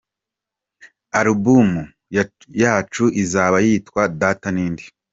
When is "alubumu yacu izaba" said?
1.19-3.57